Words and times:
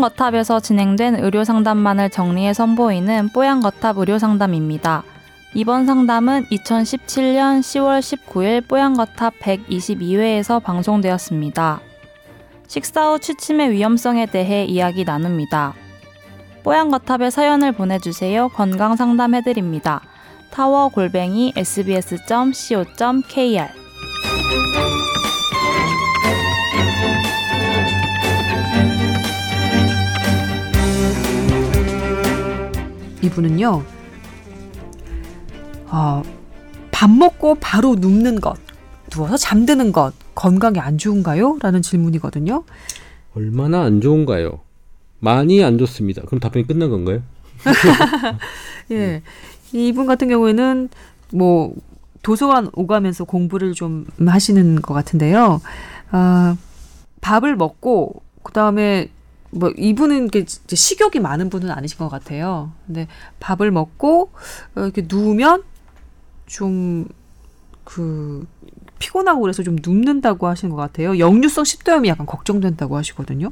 뽀얀거탑에서 0.00 0.60
진행된 0.60 1.16
의료 1.22 1.44
상담만을 1.44 2.08
정리해 2.08 2.54
선보이는 2.54 3.28
뽀얀거탑 3.34 3.98
의료 3.98 4.18
상담입니다. 4.18 5.02
이번 5.52 5.84
상담은 5.84 6.46
2017년 6.46 7.60
10월 7.60 8.00
19일 8.00 8.66
뽀얀거탑 8.66 9.34
122회에서 9.40 10.62
방송되었습니다. 10.62 11.80
식사 12.66 13.10
후 13.10 13.18
취침의 13.18 13.72
위험성에 13.72 14.24
대해 14.26 14.64
이야기 14.64 15.04
나눕니다. 15.04 15.74
뽀얀거탑에 16.62 17.28
사연을 17.28 17.72
보내주세요. 17.72 18.48
건강 18.48 18.96
상담해드립니다. 18.96 20.00
타워 20.50 20.88
골뱅이 20.88 21.52
sbs.co.kr 21.56 22.88
이분은요, 33.30 33.84
어, 35.86 36.22
밥 36.90 37.10
먹고 37.10 37.56
바로 37.60 37.94
눕는 37.94 38.40
것, 38.40 38.56
누워서 39.10 39.36
잠드는 39.36 39.92
것, 39.92 40.12
건강에 40.34 40.78
안 40.78 40.98
좋은가요? 40.98 41.58
라는 41.62 41.80
질문이거든요. 41.82 42.64
얼마나 43.34 43.82
안 43.82 44.00
좋은가요? 44.00 44.60
많이 45.20 45.62
안 45.62 45.78
좋습니다. 45.78 46.22
그럼 46.22 46.40
답변이 46.40 46.66
끝난 46.66 46.90
건가요? 46.90 47.22
예. 48.90 49.22
이분 49.72 50.06
같은 50.06 50.28
경우에는 50.28 50.88
뭐 51.32 51.74
도서관 52.22 52.68
오가면서 52.72 53.24
공부를 53.24 53.74
좀 53.74 54.06
하시는 54.26 54.82
것 54.82 54.94
같은데요. 54.94 55.60
아, 56.10 56.56
밥을 57.20 57.54
먹고 57.56 58.22
그다음에 58.42 59.10
뭐 59.50 59.70
이분은 59.76 60.28
이렇게 60.28 60.44
식욕이 60.46 61.20
많은 61.20 61.50
분은 61.50 61.70
아니신 61.70 61.98
것 61.98 62.08
같아요. 62.08 62.72
근데 62.86 63.08
밥을 63.40 63.70
먹고 63.70 64.30
어, 64.76 64.80
이렇게 64.80 65.06
누우면 65.08 65.64
좀 66.46 67.06
그 67.90 68.46
피곤하고 69.00 69.40
그래서 69.40 69.64
좀 69.64 69.76
눕는다고 69.82 70.46
하시는 70.46 70.72
것 70.72 70.80
같아요. 70.80 71.18
역류성 71.18 71.64
식도염이 71.64 72.08
약간 72.08 72.24
걱정된다고 72.24 72.96
하시거든요. 72.96 73.50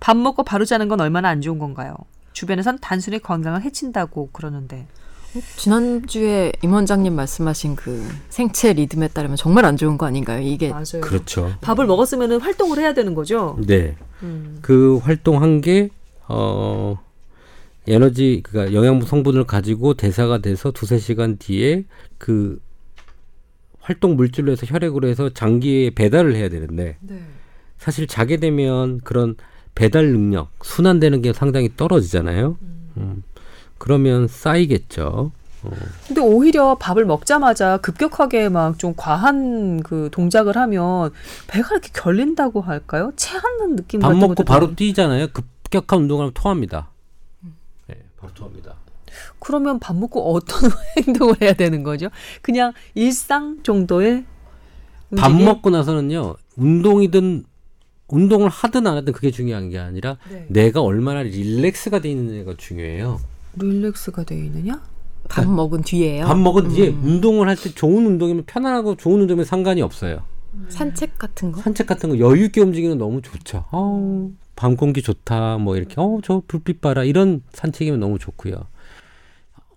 밥 0.00 0.16
먹고 0.16 0.42
바로 0.42 0.64
자는 0.64 0.88
건 0.88 1.00
얼마나 1.00 1.28
안 1.28 1.40
좋은 1.40 1.60
건가요? 1.60 1.94
주변에선 2.32 2.78
단순히 2.80 3.20
건강을 3.20 3.62
해친다고 3.62 4.30
그러는데. 4.32 4.88
지난주에 5.56 6.52
임 6.62 6.72
원장님 6.72 7.14
말씀하신 7.14 7.76
그 7.76 8.06
생체 8.28 8.72
리듬에 8.72 9.08
따르면 9.08 9.36
정말 9.36 9.64
안 9.64 9.76
좋은 9.76 9.98
거 9.98 10.06
아닌가요? 10.06 10.40
이게 10.40 10.70
맞아요. 10.70 11.00
그렇죠. 11.02 11.52
밥을 11.60 11.86
먹었으면 11.86 12.40
활동을 12.40 12.78
해야 12.78 12.94
되는 12.94 13.14
거죠. 13.14 13.58
네. 13.66 13.96
음. 14.22 14.58
그 14.62 14.98
활동한 14.98 15.60
게, 15.60 15.90
어, 16.28 16.98
에너지, 17.86 18.42
그니까 18.44 18.72
영양분 18.72 19.06
성분을 19.06 19.44
가지고 19.44 19.94
대사가 19.94 20.38
돼서 20.38 20.72
두세 20.72 20.98
시간 20.98 21.36
뒤에 21.38 21.84
그 22.18 22.60
활동 23.80 24.16
물질로 24.16 24.50
해서 24.50 24.66
혈액으로 24.66 25.06
해서 25.06 25.28
장기에 25.28 25.90
배달을 25.90 26.34
해야 26.34 26.48
되는데 26.48 26.96
네. 27.00 27.20
사실 27.78 28.08
자게 28.08 28.38
되면 28.38 29.00
그런 29.04 29.36
배달 29.76 30.06
능력, 30.06 30.50
순환되는 30.62 31.22
게 31.22 31.32
상당히 31.32 31.70
떨어지잖아요. 31.76 32.58
음. 32.96 33.22
그러면 33.78 34.28
쌓이겠죠. 34.28 35.32
어. 35.62 35.70
근데 36.06 36.20
오히려 36.20 36.76
밥을 36.76 37.04
먹자마자 37.04 37.78
급격하게 37.78 38.48
막 38.50 38.78
좀 38.78 38.94
과한 38.96 39.82
그 39.82 40.08
동작을 40.12 40.56
하면 40.56 41.12
배가 41.48 41.68
이렇게 41.72 41.90
결린다고 41.92 42.60
할까요? 42.60 43.12
체하는 43.16 43.76
느낌 43.76 44.00
밥 44.00 44.14
먹고 44.16 44.44
바로 44.44 44.66
좀- 44.66 44.76
뛰잖아요. 44.76 45.28
급격한 45.28 46.00
운동을 46.02 46.22
하면 46.24 46.34
토합니다. 46.34 46.90
네, 47.88 47.96
바로 48.18 48.32
토합니다. 48.34 48.74
그러면 49.38 49.78
밥 49.78 49.96
먹고 49.96 50.34
어떤 50.34 50.70
행동을 50.98 51.36
해야 51.40 51.54
되는 51.54 51.82
거죠? 51.82 52.08
그냥 52.42 52.72
일상 52.94 53.62
정도의 53.62 54.24
밥 55.16 55.28
움직임? 55.28 55.46
먹고 55.46 55.70
나서는요, 55.70 56.36
운동이든 56.56 57.44
운동을 58.08 58.48
하든 58.50 58.86
안 58.86 58.96
하든 58.98 59.12
그게 59.14 59.30
중요한 59.30 59.70
게 59.70 59.78
아니라 59.78 60.18
네. 60.30 60.46
내가 60.48 60.82
얼마나 60.82 61.22
릴렉스가 61.22 62.00
돼 62.00 62.10
있느냐가 62.10 62.54
중요해요. 62.56 63.20
릴렉스가 63.58 64.24
돼 64.24 64.36
있느냐? 64.38 64.82
밥 65.28 65.46
먹은 65.48 65.82
뒤에요. 65.82 66.26
밥 66.26 66.38
먹은 66.38 66.68
뒤에 66.68 66.88
음. 66.90 67.02
운동을 67.04 67.48
할 67.48 67.56
때 67.56 67.70
좋은 67.74 68.06
운동이면 68.06 68.44
편안하고 68.46 68.96
좋은 68.96 69.20
운동이면 69.22 69.44
상관이 69.44 69.82
없어요. 69.82 70.22
산책 70.68 71.18
같은 71.18 71.52
거. 71.52 71.60
산책 71.60 71.86
같은 71.86 72.08
거 72.10 72.18
여유 72.18 72.44
있게 72.44 72.60
움직이는 72.60 72.96
거 72.98 73.04
너무 73.04 73.20
좋죠. 73.20 73.64
어우, 73.72 74.30
밤 74.54 74.76
공기 74.76 75.02
좋다. 75.02 75.58
뭐 75.58 75.76
이렇게 75.76 75.94
어 75.98 76.20
저 76.22 76.42
불빛 76.46 76.80
봐라. 76.80 77.04
이런 77.04 77.42
산책이면 77.52 78.00
너무 78.00 78.18
좋고요. 78.18 78.54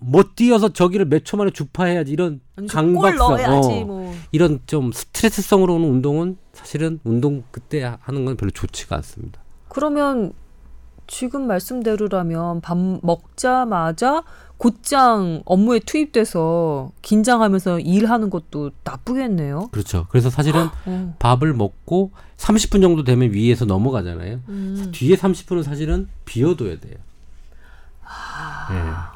뭐 0.02 0.24
뛰어서 0.36 0.70
저기를 0.72 1.06
몇 1.08 1.26
초 1.26 1.36
만에 1.36 1.52
주파해야지 1.52 2.12
이런 2.14 2.40
골 2.56 2.68
강박성 2.68 3.34
어, 3.34 3.86
뭐. 3.86 4.16
이런 4.32 4.60
좀 4.66 4.92
스트레스성으로 4.94 5.76
오는 5.76 5.90
운동은 5.90 6.38
사실은 6.54 7.00
운동 7.04 7.44
그때 7.52 7.84
하는 8.00 8.24
건 8.24 8.38
별로 8.38 8.52
좋지가 8.52 8.96
않습니다. 8.98 9.42
그러면 9.68 10.32
지금 11.10 11.48
말씀대로라면 11.48 12.62
밥 12.62 12.78
먹자마자 12.78 14.24
곧장 14.58 15.42
업무에 15.46 15.80
투입돼서 15.80 16.92
긴장하면서 17.02 17.80
일하는 17.80 18.30
것도 18.30 18.72
나쁘겠네요. 18.84 19.70
그렇죠. 19.72 20.06
그래서 20.10 20.30
사실은 20.30 20.68
어. 20.86 21.16
밥을 21.18 21.54
먹고 21.54 22.12
30분 22.38 22.82
정도 22.82 23.04
되면 23.04 23.34
위에서 23.34 23.66
넘어가잖아요. 23.66 24.42
음. 24.50 24.92
뒤에 24.94 25.16
30분은 25.16 25.64
사실은 25.64 26.08
비워둬야 26.26 26.80
돼요. 26.80 26.96
아. 28.04 29.09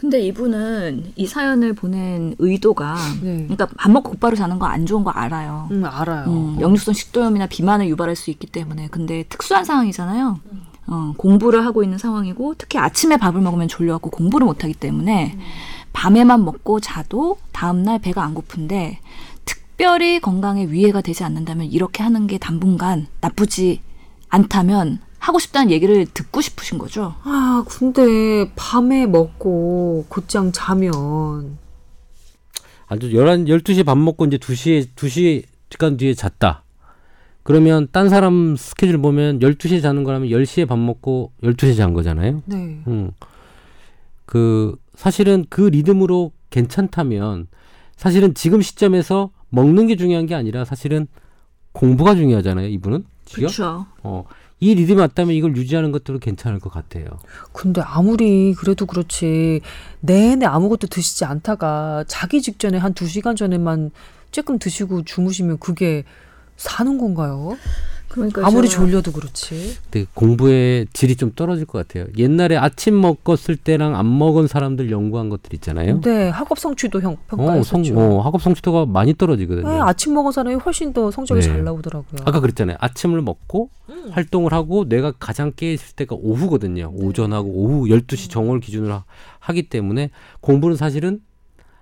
근데 0.00 0.20
이분은 0.20 1.12
이 1.16 1.26
사연을 1.26 1.72
보낸 1.72 2.34
의도가 2.38 2.96
네. 3.22 3.36
그러니까 3.48 3.66
밥 3.78 3.90
먹고 3.90 4.10
곧바로 4.10 4.36
자는 4.36 4.58
거 4.58 4.66
안 4.66 4.84
좋은 4.84 5.04
거 5.04 5.10
알아요. 5.10 5.68
음, 5.70 5.84
알아요. 5.84 6.26
음, 6.26 6.60
역류성 6.60 6.92
식도염이나 6.92 7.46
비만을 7.46 7.88
유발할 7.88 8.14
수 8.14 8.30
있기 8.30 8.46
때문에 8.46 8.88
근데 8.90 9.24
특수한 9.28 9.64
상황이잖아요. 9.64 10.38
어, 10.88 11.14
공부를 11.16 11.64
하고 11.64 11.82
있는 11.82 11.98
상황이고 11.98 12.54
특히 12.58 12.78
아침에 12.78 13.16
밥을 13.16 13.40
먹으면 13.40 13.68
졸려갖고 13.68 14.10
공부를 14.10 14.44
못하기 14.46 14.74
때문에 14.74 15.38
밤에만 15.92 16.44
먹고 16.44 16.80
자도 16.80 17.38
다음날 17.52 17.98
배가 17.98 18.22
안 18.22 18.34
고픈데 18.34 19.00
특별히 19.46 20.20
건강에 20.20 20.66
위해가 20.66 21.00
되지 21.00 21.24
않는다면 21.24 21.66
이렇게 21.66 22.02
하는 22.02 22.26
게 22.26 22.38
당분간 22.38 23.06
나쁘지 23.20 23.80
않다면 24.28 24.98
하고 25.26 25.40
싶다는 25.40 25.72
얘기를 25.72 26.06
듣고 26.06 26.40
싶으신 26.40 26.78
거죠. 26.78 27.16
아, 27.24 27.64
근데 27.68 28.48
밤에 28.54 29.06
먹고 29.06 30.06
곧장 30.08 30.52
자면 30.52 31.58
아주 32.86 33.10
11, 33.10 33.44
12시에 33.46 33.84
밥 33.84 33.98
먹고 33.98 34.26
이제 34.26 34.38
2시에, 34.38 34.86
2시간 34.94 35.98
뒤에 35.98 36.14
잤다. 36.14 36.62
그러면 37.42 37.88
딴 37.90 38.08
사람 38.08 38.54
스케줄 38.54 38.98
보면 38.98 39.40
12시에 39.40 39.82
자는 39.82 40.04
거라면 40.04 40.28
10시에 40.28 40.68
밥 40.68 40.78
먹고 40.78 41.32
12시에 41.42 41.76
잔 41.76 41.92
거잖아요. 41.92 42.42
네. 42.44 42.80
음. 42.86 43.10
그, 44.26 44.76
사실은 44.94 45.44
그 45.50 45.62
리듬으로 45.62 46.30
괜찮다면 46.50 47.48
사실은 47.96 48.32
지금 48.34 48.62
시점에서 48.62 49.30
먹는 49.48 49.88
게 49.88 49.96
중요한 49.96 50.26
게 50.26 50.36
아니라 50.36 50.64
사실은 50.64 51.08
공부가 51.72 52.14
중요하잖아요, 52.14 52.68
이분은. 52.68 53.04
지금? 53.24 53.40
그렇죠. 53.40 53.86
어. 54.04 54.24
이 54.58 54.74
리듬이 54.74 54.98
맞다면 54.98 55.34
이걸 55.34 55.54
유지하는 55.56 55.92
것도 55.92 56.18
괜찮을 56.18 56.60
것 56.60 56.72
같아요. 56.72 57.04
근데 57.52 57.82
아무리 57.82 58.54
그래도 58.54 58.86
그렇지 58.86 59.60
내내 60.00 60.46
아무것도 60.46 60.86
드시지 60.86 61.24
않다가 61.26 62.04
자기 62.08 62.40
직전에 62.40 62.78
한 62.78 62.94
두 62.94 63.06
시간 63.06 63.36
전에만 63.36 63.90
조금 64.30 64.58
드시고 64.58 65.04
주무시면 65.04 65.58
그게 65.58 66.04
사는 66.56 66.96
건가요? 66.96 67.56
그러니까 68.16 68.46
아무리 68.46 68.68
졸려도 68.68 69.12
그렇지. 69.12 69.76
근데 69.90 70.06
공부의 70.14 70.86
질이 70.94 71.16
좀 71.16 71.32
떨어질 71.36 71.66
것 71.66 71.86
같아요. 71.86 72.06
옛날에 72.16 72.56
아침 72.56 72.98
먹었을 72.98 73.56
때랑 73.56 73.94
안 73.94 74.18
먹은 74.18 74.46
사람들 74.46 74.90
연구한 74.90 75.28
것들 75.28 75.52
있잖아요. 75.54 76.00
네, 76.00 76.30
학업 76.30 76.58
성취도 76.58 77.02
형 77.02 77.12
어, 77.12 77.16
성, 77.28 77.38
평가했었죠. 77.38 77.98
어, 77.98 78.20
학업 78.22 78.40
성취도가 78.40 78.86
많이 78.86 79.14
떨어지거든요. 79.14 79.68
네, 79.68 79.78
아침 79.80 80.14
먹은 80.14 80.32
사람이 80.32 80.56
훨씬 80.56 80.94
더 80.94 81.10
성적이 81.10 81.42
네. 81.42 81.46
잘 81.46 81.62
나오더라고요. 81.62 82.22
아까 82.24 82.40
그랬잖아요. 82.40 82.78
아침을 82.80 83.20
먹고 83.20 83.68
음. 83.90 84.08
활동을 84.12 84.52
하고 84.54 84.88
내가 84.88 85.12
가장 85.12 85.52
깨 85.54 85.74
있을 85.74 85.94
때가 85.94 86.16
오후거든요. 86.18 86.90
네. 86.90 87.04
오전하고 87.06 87.48
오후 87.50 87.86
12시 87.88 88.30
정오를 88.30 88.60
기준으로 88.60 88.94
하, 88.94 89.04
하기 89.40 89.68
때문에 89.68 90.10
공부는 90.40 90.76
사실은 90.76 91.20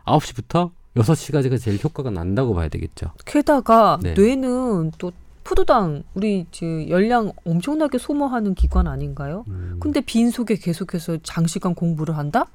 9시부터 0.05 0.73
6시까지가 0.97 1.61
제일 1.61 1.79
효과가 1.83 2.11
난다고 2.11 2.55
봐야 2.55 2.69
되겠죠. 2.69 3.13
게다가 3.25 3.99
네. 4.03 4.15
뇌는 4.15 4.93
또 4.99 5.13
포도당 5.45 6.03
우리 6.15 6.47
저 6.51 6.67
열량 6.89 7.33
엄청나게 7.45 7.99
소모하는 7.99 8.55
기관 8.55 8.87
아닌가요? 8.87 9.45
음, 9.49 9.77
근데 9.79 10.01
빈속에 10.01 10.57
계속해서 10.57 11.19
장시간 11.23 11.75
공부를 11.75 12.17
한다? 12.17 12.47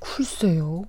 글쎄요. 0.00 0.84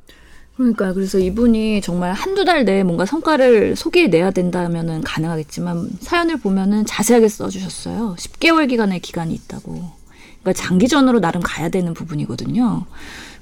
그러니까 0.57 0.91
그래서 0.91 1.19
이분이 1.19 1.81
정말 1.81 2.11
한두 2.11 2.43
달 2.43 2.65
내에 2.65 2.83
뭔가 2.83 3.05
성과를 3.05 3.77
소개해내야 3.77 4.31
된다면은 4.31 5.01
가능하겠지만 5.01 5.89
사연을 6.01 6.37
보면은 6.37 6.85
자세하게 6.85 7.29
써주셨어요. 7.29 8.15
10개월 8.17 8.67
기간의 8.67 8.99
기간이 8.99 9.33
있다고. 9.35 9.98
그러니까 10.41 10.53
장기전으로 10.53 11.19
나름 11.19 11.41
가야 11.41 11.69
되는 11.69 11.93
부분이거든요. 11.93 12.85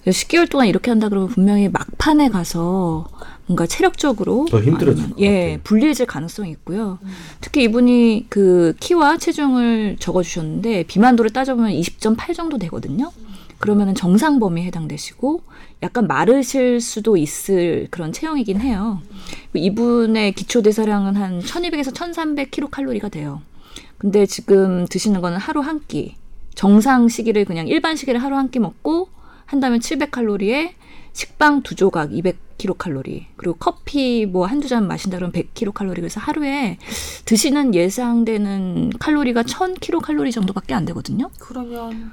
그래서 0.01 0.19
10개월 0.19 0.49
동안 0.49 0.67
이렇게 0.67 0.89
한다 0.91 1.09
그러면 1.09 1.29
분명히 1.29 1.69
막판에 1.69 2.29
가서 2.29 3.07
뭔가 3.45 3.65
체력적으로 3.65 4.45
더 4.49 4.61
힘들어질 4.61 5.03
아니면, 5.03 5.09
것 5.11 5.19
예, 5.21 5.27
같아요. 5.27 5.59
불리해질 5.63 6.05
가능성이 6.05 6.51
있고요. 6.51 6.99
특히 7.41 7.63
이분이 7.63 8.27
그 8.29 8.73
키와 8.79 9.17
체중을 9.17 9.97
적어 9.99 10.21
주셨는데 10.23 10.83
비만도를 10.83 11.31
따져보면 11.31 11.71
20.8 11.71 12.35
정도 12.35 12.57
되거든요. 12.57 13.11
그러면은 13.59 13.95
정상 13.95 14.39
범위에 14.39 14.65
해당되시고 14.65 15.41
약간 15.83 16.07
마르실 16.07 16.79
수도 16.79 17.17
있을 17.17 17.87
그런 17.89 18.11
체형이긴 18.11 18.61
해요. 18.61 19.01
이분의 19.53 20.33
기초 20.33 20.61
대사량은 20.61 21.15
한 21.15 21.39
1200에서 21.39 21.93
1300 21.93 22.51
킬로칼로리가 22.51 23.09
돼요. 23.09 23.41
근데 23.97 24.25
지금 24.25 24.85
드시는 24.87 25.21
거는 25.21 25.37
하루 25.37 25.61
한 25.61 25.81
끼. 25.87 26.15
정상 26.57 27.07
시기를 27.07 27.45
그냥 27.45 27.67
일반 27.67 27.95
시기를 27.95 28.21
하루 28.21 28.35
한 28.35 28.49
끼 28.49 28.57
먹고 28.59 29.09
한다면 29.45 29.79
700칼로리에 29.79 30.71
식빵 31.13 31.61
두 31.63 31.75
조각 31.75 32.09
200킬로칼로리 32.09 33.25
그리고 33.37 33.55
커피 33.59 34.25
뭐 34.25 34.45
한두 34.47 34.67
잔 34.67 34.87
마신다 34.87 35.17
그러면 35.17 35.31
100킬로칼로리 35.33 35.95
그래서 35.95 36.19
하루에 36.19 36.77
드시는 37.25 37.75
예상되는 37.75 38.91
칼로리가 38.99 39.43
1000킬로칼로리 39.43 40.31
정도밖에 40.31 40.73
안 40.73 40.85
되거든요. 40.85 41.29
그러면 41.39 42.11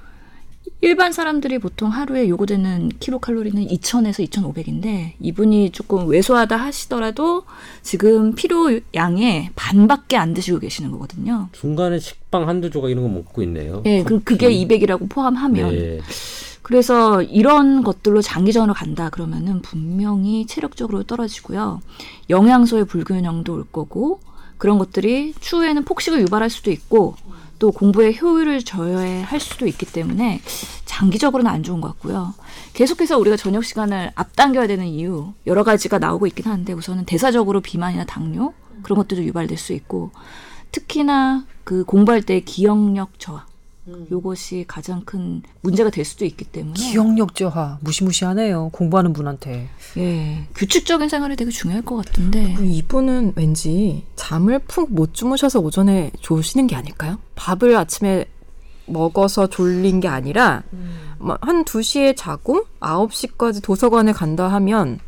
일반 0.81 1.13
사람들이 1.13 1.59
보통 1.59 1.89
하루에 1.89 2.29
요구되는 2.29 2.91
킬로칼로리는 3.01 3.67
2,000에서 3.69 4.29
2,500인데 4.29 5.13
이분이 5.21 5.71
조금 5.71 6.09
왜소하다 6.09 6.57
하시더라도 6.57 7.45
지금 7.83 8.35
필요 8.35 8.79
양의 8.95 9.51
반밖에 9.55 10.17
안 10.17 10.35
드시고 10.35 10.59
계시는 10.59 10.91
거거든요. 10.91 11.49
중간에 11.53 11.99
식빵 11.99 12.49
한두 12.49 12.71
조각 12.71 12.91
이런 12.91 13.05
거 13.05 13.09
먹고 13.09 13.43
있네요. 13.43 13.83
예, 13.87 14.03
그럼 14.03 14.21
그게 14.25 14.47
커피. 14.47 14.67
200이라고 14.67 15.09
포함하면 15.09 15.71
네. 15.71 16.01
그래서 16.63 17.23
이런 17.23 17.83
것들로 17.83 18.23
장기전으로 18.23 18.75
간다 18.75 19.11
그러면은 19.11 19.61
분명히 19.61 20.47
체력적으로 20.47 21.03
떨어지고요. 21.03 21.81
영양소의 22.31 22.87
불균형도 22.87 23.55
올 23.55 23.65
거고 23.71 24.21
그런 24.57 24.79
것들이 24.79 25.35
추후에는 25.41 25.85
폭식을 25.85 26.21
유발할 26.23 26.49
수도 26.49 26.71
있고 26.71 27.17
또 27.59 27.71
공부의 27.71 28.19
효율을 28.21 28.63
저해할 28.65 29.41
수도 29.41 29.67
있기 29.67 29.87
때문에 29.87 30.41
장기적으로는 30.85 31.51
안 31.51 31.63
좋은 31.63 31.81
것 31.81 31.89
같고요. 31.89 32.35
계속해서 32.73 33.19
우리가 33.19 33.37
저녁 33.37 33.65
시간을 33.65 34.13
앞당겨야 34.15 34.67
되는 34.67 34.87
이유 34.87 35.33
여러 35.47 35.65
가지가 35.65 35.99
나오고 35.99 36.27
있긴 36.29 36.47
한데 36.47 36.73
우선은 36.73 37.05
대사적으로 37.05 37.61
비만이나 37.61 38.05
당뇨 38.05 38.53
그런 38.83 38.99
것들도 38.99 39.25
유발될 39.25 39.57
수 39.57 39.73
있고 39.73 40.11
특히나 40.73 41.47
그 41.65 41.85
공부할 41.85 42.23
때 42.23 42.41
기억력 42.41 43.19
저하 43.19 43.47
요것이 44.11 44.65
가장 44.67 45.03
큰 45.05 45.43
문제가 45.61 45.91
될 45.91 46.05
수도 46.05 46.25
있기 46.25 46.47
때문에 46.47 46.75
기억력 46.75 47.35
저하 47.35 47.79
무시무시하네요. 47.83 48.71
공부하는 48.73 49.13
분한테. 49.13 49.69
예 49.99 50.47
규칙적인 50.55 51.09
생활이 51.09 51.37
되게 51.37 51.51
중요할 51.51 51.83
것 51.83 51.97
같은데 51.97 52.55
그리고 52.57 52.65
이분은 52.65 53.35
왠지 53.37 54.05
잠을 54.17 54.59
푹 54.61 54.91
못 54.91 55.13
주무셔서 55.13 55.61
오전에 55.61 56.13
좋으시는 56.21 56.67
게 56.67 56.77
아닐까요? 56.77 57.19
밥을 57.35 57.77
아침에 57.77 58.27
먹어서 58.87 59.47
졸린 59.49 60.01
게 60.01 60.09
아니라 60.09 60.63
뭐한 61.19 61.65
2시에 61.65 62.15
자고 62.17 62.65
9시까지 62.81 63.63
도서관에 63.63 64.13
간다 64.13 64.49
하면 64.49 64.99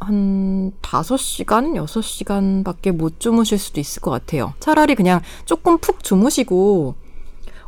한 0.00 0.72
5시간, 0.82 1.74
6시간밖에 1.74 2.92
못 2.92 3.18
주무실 3.18 3.58
수도 3.58 3.80
있을 3.80 4.00
것 4.00 4.10
같아요. 4.10 4.54
차라리 4.60 4.94
그냥 4.94 5.20
조금 5.44 5.78
푹 5.78 6.04
주무시고 6.04 6.94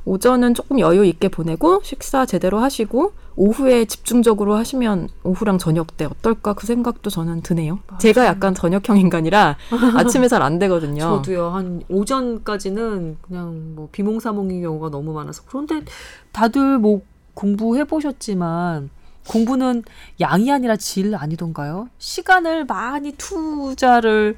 오전은 0.05 0.55
조금 0.55 0.81
여유 0.81 1.05
있게 1.05 1.29
보내고 1.29 1.81
식사 1.85 2.27
제대로 2.27 2.59
하시고 2.59 3.13
오후에 3.37 3.85
집중적으로 3.85 4.57
하시면 4.57 5.09
오후랑 5.23 5.59
저녁 5.59 5.97
때 5.97 6.05
어떨까 6.05 6.53
그 6.55 6.67
생각도 6.67 7.11
저는 7.11 7.43
드네요. 7.43 7.79
제가 7.99 8.27
약간 8.27 8.55
저녁형 8.55 8.99
인간이라 8.99 9.57
아침에 9.97 10.29
잘 10.29 10.43
안 10.43 10.59
되거든요. 10.59 11.01
저도요. 11.01 11.49
한 11.51 11.83
오전까지는 11.89 13.19
그냥 13.21 13.75
뭐 13.75 13.89
비몽사몽인 13.93 14.63
경우가 14.63 14.91
너무 14.91 15.13
많아서 15.13 15.43
그런데 15.47 15.83
다들 16.33 16.79
뭐 16.79 17.03
공부해 17.35 17.85
보셨지만 17.85 18.91
공부는 19.29 19.85
양이 20.21 20.51
아니라 20.51 20.77
질 20.77 21.15
아니던가요? 21.15 21.89
시간을 21.99 22.65
많이 22.65 23.13
투자를 23.13 24.37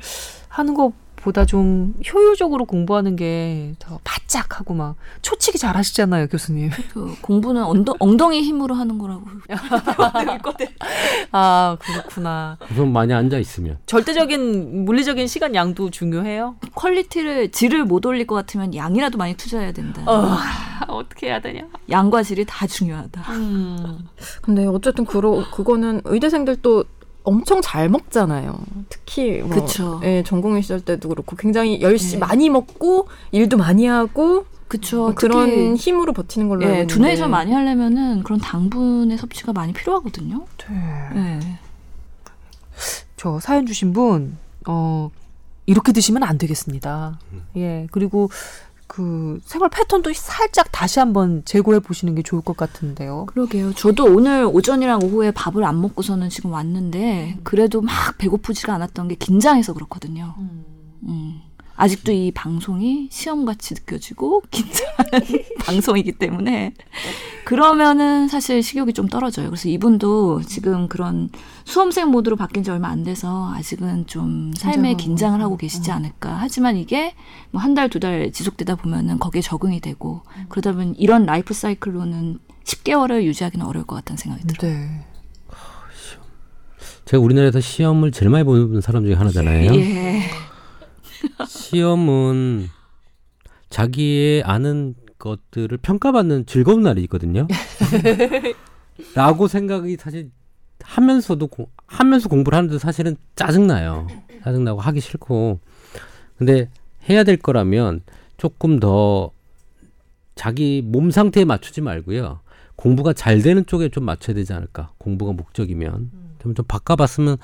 하는 0.48 0.74
것 0.74 0.92
보다 1.22 1.44
좀 1.44 1.94
효율적으로 2.12 2.64
공부하는 2.64 3.16
게 3.16 3.74
더 3.78 3.98
바짝 4.04 4.58
하고 4.58 4.74
막 4.74 4.96
초치기 5.22 5.58
잘 5.58 5.76
하시잖아요, 5.76 6.26
교수님. 6.28 6.70
그 6.92 7.14
공부는 7.20 7.62
엉덩, 7.64 7.94
엉덩이 7.98 8.42
힘으로 8.42 8.74
하는 8.74 8.98
거라고 8.98 9.22
아, 11.32 11.76
그렇구나. 11.80 12.58
우선 12.70 12.92
많이 12.92 13.12
앉아 13.12 13.38
있으면 13.38 13.78
절대적인 13.86 14.84
물리적인 14.84 15.26
시간 15.26 15.54
양도 15.54 15.90
중요해요. 15.90 16.56
quality를 16.74 17.50
질을 17.50 17.84
못 17.84 18.04
올릴 18.06 18.26
것 18.26 18.34
같으면 18.34 18.74
양이라도 18.74 19.18
많이 19.18 19.34
투자해야 19.36 19.72
된다. 19.72 20.02
어, 20.06 20.36
어떻게 20.88 21.28
해야 21.28 21.40
되냐? 21.40 21.62
양과 21.90 22.22
질이 22.22 22.44
다 22.46 22.66
중요하다. 22.66 23.32
음. 23.32 23.98
근데 24.42 24.66
어쨌든 24.66 25.04
그러, 25.04 25.44
그거는 25.50 26.00
의대생들도 26.04 26.84
엄청 27.24 27.60
잘 27.60 27.88
먹잖아요. 27.88 28.58
특히 28.88 29.42
뭐 29.42 29.60
그쵸. 29.60 30.00
예, 30.02 30.22
전공의 30.24 30.62
시절 30.62 30.80
때도 30.80 31.08
그렇고 31.08 31.36
굉장히 31.36 31.80
열심히 31.80 32.14
네. 32.14 32.18
많이 32.18 32.50
먹고 32.50 33.08
일도 33.30 33.56
많이 33.56 33.86
하고 33.86 34.46
그쵸. 34.68 34.96
뭐 34.96 35.14
그런 35.14 35.76
힘으로 35.76 36.12
버티는 36.12 36.48
걸로 36.48 36.64
예, 36.64 36.86
두뇌에서 36.86 37.28
많이 37.28 37.52
하려면은 37.52 38.22
그런 38.22 38.40
당분의 38.40 39.18
섭취가 39.18 39.52
많이 39.52 39.72
필요하거든요. 39.72 40.46
네. 40.70 41.16
예. 41.16 41.58
저 43.16 43.38
사연 43.38 43.66
주신 43.66 43.92
분, 43.92 44.36
어, 44.66 45.10
이렇게 45.66 45.92
드시면 45.92 46.22
안 46.24 46.38
되겠습니다. 46.38 47.18
예, 47.56 47.86
그리고 47.92 48.30
그 48.92 49.40
생활 49.46 49.70
패턴도 49.70 50.12
살짝 50.12 50.70
다시 50.70 50.98
한번 50.98 51.42
재고해 51.46 51.80
보시는 51.80 52.14
게 52.14 52.22
좋을 52.22 52.42
것 52.42 52.58
같은데요. 52.58 53.24
그러게요. 53.24 53.72
저도 53.72 54.04
오늘 54.04 54.44
오전이랑 54.44 55.00
오후에 55.02 55.30
밥을 55.30 55.64
안 55.64 55.80
먹고서는 55.80 56.28
지금 56.28 56.52
왔는데 56.52 57.38
그래도 57.42 57.80
막 57.80 58.18
배고프지가 58.18 58.74
않았던 58.74 59.08
게 59.08 59.14
긴장해서 59.14 59.72
그렇거든요. 59.72 60.34
음. 61.08 61.40
아직도 61.76 62.12
이 62.12 62.30
방송이 62.32 63.08
시험같이 63.10 63.74
느껴지고 63.74 64.42
긴장하는 64.50 65.44
방송이기 65.64 66.12
때문에 66.12 66.74
그러면은 67.44 68.28
사실 68.28 68.62
식욕이 68.62 68.92
좀 68.92 69.08
떨어져요. 69.08 69.46
그래서 69.48 69.68
이분도 69.68 70.42
지금 70.42 70.86
그런 70.88 71.28
수험생 71.64 72.08
모드로 72.08 72.36
바뀐 72.36 72.62
지 72.62 72.70
얼마 72.70 72.88
안 72.88 73.02
돼서 73.04 73.52
아직은 73.54 74.06
좀 74.06 74.52
삶에. 74.56 74.94
긴장을 74.94 75.40
하고 75.40 75.56
계시지 75.56 75.90
않을까. 75.90 76.34
하지만 76.38 76.76
이게 76.76 77.14
뭐 77.50 77.60
한 77.62 77.74
달, 77.74 77.88
두 77.88 77.98
달 78.00 78.30
지속되다 78.32 78.76
보면은 78.76 79.18
거기에 79.18 79.40
적응이 79.40 79.80
되고 79.80 80.22
그러다 80.48 80.72
보면 80.72 80.94
이런 80.98 81.24
라이프 81.26 81.54
사이클로는 81.54 82.38
10개월을 82.64 83.22
유지하기는 83.24 83.64
어려울 83.66 83.86
것 83.86 83.96
같다는 83.96 84.18
생각이 84.18 84.46
들어요. 84.46 84.72
네. 84.72 85.06
제가 87.04 87.20
우리나라에서 87.22 87.60
시험을 87.60 88.12
제일 88.12 88.30
많이 88.30 88.44
보는 88.44 88.80
사람 88.80 89.04
중에 89.04 89.14
하나잖아요. 89.14 89.74
예. 89.74 90.22
시험은 91.46 92.68
자기의 93.70 94.42
아는 94.42 94.94
것들을 95.18 95.78
평가받는 95.78 96.46
즐거운 96.46 96.82
날이 96.82 97.02
있거든요. 97.02 97.46
라고 99.14 99.48
생각이 99.48 99.96
사실 99.98 100.30
하면서도 100.82 101.46
고- 101.46 101.70
하면서 101.86 102.28
공부를 102.28 102.56
하는데 102.58 102.78
사실은 102.78 103.16
짜증나요. 103.36 104.06
짜증나고 104.44 104.80
하기 104.80 105.00
싫고. 105.00 105.60
근데 106.38 106.68
해야 107.08 107.24
될 107.24 107.36
거라면 107.36 108.02
조금 108.36 108.80
더 108.80 109.30
자기 110.34 110.82
몸 110.84 111.10
상태에 111.10 111.44
맞추지 111.44 111.80
말고요. 111.82 112.40
공부가 112.74 113.12
잘 113.12 113.42
되는 113.42 113.64
쪽에 113.64 113.88
좀 113.90 114.04
맞춰야 114.04 114.34
되지 114.34 114.52
않을까. 114.52 114.92
공부가 114.98 115.32
목적이면. 115.32 116.10
좀, 116.40 116.54
좀 116.54 116.64
바꿔봤으면 116.66 117.36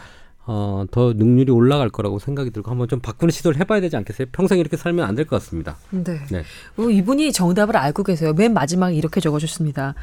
어, 0.51 0.85
더 0.91 1.13
능률이 1.13 1.53
올라갈 1.53 1.91
거라고 1.91 2.19
생각이 2.19 2.51
들고 2.51 2.71
한번 2.71 2.89
좀 2.89 3.01
바꾸는 3.01 3.31
시도를 3.31 3.61
해봐야 3.61 3.81
되지 3.83 3.97
않겠어요? 3.97 4.29
평생 4.33 4.59
이렇게 4.59 4.79
살면 4.79 5.07
안 5.07 5.15
될 5.15 5.27
것 5.27 5.37
같습니다. 5.43 5.77
네. 5.91 6.21
네. 6.31 6.43
어, 6.79 6.89
이분이 6.89 7.33
정답을 7.33 7.77
알고 7.77 8.03
계세요. 8.03 8.33
맨 8.33 8.55
마지막에 8.55 8.95
이렇게 8.95 9.21
적어주셨습니다. 9.21 9.95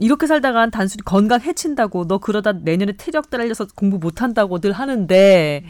이렇게 0.00 0.28
살다간 0.28 0.70
단순히 0.70 1.02
건강 1.04 1.40
해친다고 1.40 2.06
너 2.06 2.18
그러다 2.18 2.52
내년에 2.52 2.92
퇴적 2.96 3.30
달려서 3.30 3.66
공부 3.74 3.98
못한다고 3.98 4.60
늘 4.60 4.70
하는데 4.70 5.64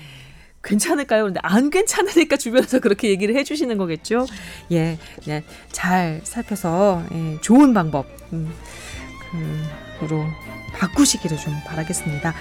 괜찮을까요? 0.63 1.25
근데 1.25 1.41
안 1.43 1.71
괜찮으니까 1.71 2.37
주변에서 2.37 2.81
그렇게 2.81 3.09
얘기를 3.09 3.35
해주시는 3.37 3.79
거겠죠? 3.79 4.27
예, 4.71 4.99
그냥 5.25 5.41
잘 5.73 6.21
살펴서 6.25 7.03
예, 7.15 7.39
좋은 7.41 7.73
방법 7.73 8.05
음, 8.35 8.53
그로 10.01 10.25
바꾸시기를 10.75 11.39
좀 11.39 11.55
바라겠습니다. 11.67 12.35